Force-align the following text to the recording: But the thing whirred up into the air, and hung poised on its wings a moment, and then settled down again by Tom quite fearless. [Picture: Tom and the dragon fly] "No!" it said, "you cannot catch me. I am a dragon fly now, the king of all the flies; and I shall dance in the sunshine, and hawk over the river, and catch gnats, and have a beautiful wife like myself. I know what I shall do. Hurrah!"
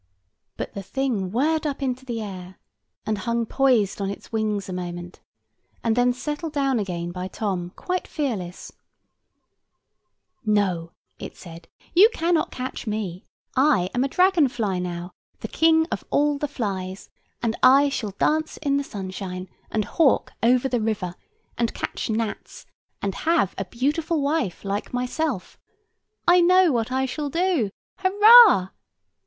But 0.57 0.73
the 0.73 0.81
thing 0.81 1.29
whirred 1.31 1.67
up 1.67 1.83
into 1.83 2.05
the 2.05 2.23
air, 2.23 2.57
and 3.05 3.19
hung 3.19 3.45
poised 3.45 4.01
on 4.01 4.09
its 4.09 4.31
wings 4.31 4.67
a 4.67 4.73
moment, 4.73 5.19
and 5.83 5.95
then 5.95 6.11
settled 6.11 6.53
down 6.53 6.79
again 6.79 7.11
by 7.11 7.27
Tom 7.27 7.71
quite 7.75 8.07
fearless. 8.07 8.71
[Picture: 8.71 8.79
Tom 8.81 8.81
and 10.47 10.57
the 10.57 10.61
dragon 10.61 10.77
fly] 10.79 10.83
"No!" 10.85 10.91
it 11.19 11.37
said, 11.37 11.67
"you 11.93 12.09
cannot 12.15 12.49
catch 12.49 12.87
me. 12.87 13.25
I 13.55 13.91
am 13.93 14.03
a 14.03 14.07
dragon 14.07 14.47
fly 14.47 14.79
now, 14.79 15.11
the 15.41 15.47
king 15.47 15.85
of 15.91 16.03
all 16.09 16.39
the 16.39 16.47
flies; 16.47 17.07
and 17.43 17.55
I 17.61 17.89
shall 17.89 18.09
dance 18.17 18.57
in 18.57 18.77
the 18.77 18.83
sunshine, 18.83 19.49
and 19.69 19.85
hawk 19.85 20.31
over 20.41 20.67
the 20.67 20.81
river, 20.81 21.13
and 21.59 21.75
catch 21.75 22.09
gnats, 22.09 22.65
and 23.03 23.13
have 23.13 23.53
a 23.55 23.65
beautiful 23.65 24.19
wife 24.19 24.65
like 24.65 24.95
myself. 24.95 25.59
I 26.27 26.41
know 26.41 26.71
what 26.71 26.91
I 26.91 27.05
shall 27.05 27.29
do. 27.29 27.69
Hurrah!" 27.99 28.69